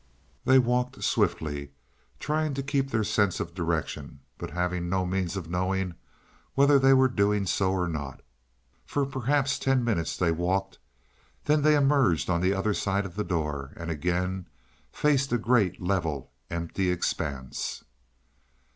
[0.45, 1.73] They walked swiftly,
[2.19, 5.93] trying to keep their sense of direction, but having no means of knowing
[6.55, 8.23] whether they were doing so or not.
[8.83, 10.79] For perhaps ten minutes they walked;
[11.45, 14.47] then they emerged on the other side of the door and again
[14.91, 17.83] faced a great level, empty expanse.